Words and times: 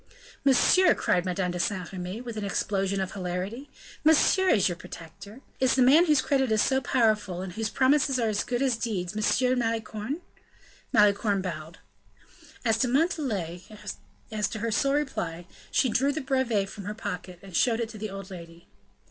"Monsieur!" 0.43 0.95
cried 0.95 1.25
Madame 1.25 1.51
de 1.51 1.59
Saint 1.59 1.91
Remy, 1.91 2.21
with 2.21 2.35
an 2.35 2.43
explosion 2.43 2.99
of 2.99 3.11
hilarity, 3.11 3.69
"monsieur 4.03 4.49
is 4.49 4.67
your 4.67 4.75
protector! 4.75 5.41
Is 5.59 5.75
the 5.75 5.83
man 5.83 6.07
whose 6.07 6.23
credit 6.23 6.51
is 6.51 6.59
so 6.63 6.81
powerful, 6.81 7.43
and 7.43 7.53
whose 7.53 7.69
promises 7.69 8.19
are 8.19 8.27
as 8.27 8.43
good 8.43 8.63
as 8.63 8.77
deeds, 8.77 9.13
Monsieur 9.13 9.55
Malicorne!" 9.55 10.21
Malicorne 10.91 11.43
bowed. 11.43 11.77
As 12.65 12.79
to 12.79 12.87
Montalais, 12.87 13.61
as 14.31 14.51
her 14.53 14.71
sole 14.71 14.93
reply, 14.93 15.45
she 15.69 15.87
drew 15.87 16.11
the 16.11 16.19
brevet 16.19 16.67
from 16.67 16.85
her 16.85 16.95
pocket, 16.95 17.37
and 17.43 17.55
showed 17.55 17.79
it 17.79 17.89
to 17.89 17.99
the 17.99 18.09
old 18.09 18.31
lady. 18.31 18.67